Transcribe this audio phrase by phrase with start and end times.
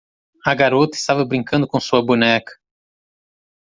[0.47, 2.53] A garota estava brincando com sua boneca.